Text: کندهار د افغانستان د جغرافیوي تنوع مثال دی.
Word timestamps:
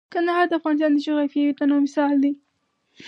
کندهار 0.13 0.45
د 0.47 0.53
افغانستان 0.59 0.91
د 0.93 0.99
جغرافیوي 1.05 1.53
تنوع 1.59 1.79
مثال 1.85 2.13
دی. 2.23 2.31